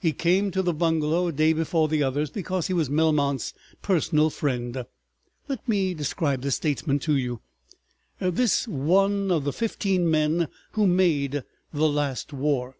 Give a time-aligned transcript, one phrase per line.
[0.00, 3.52] He came to the bungalow a day before the others, because he was Melmount's
[3.82, 4.86] personal friend.
[5.48, 7.42] Let me describe this statesman to you,
[8.18, 11.42] this one of the fifteen men who made
[11.74, 12.76] the last war.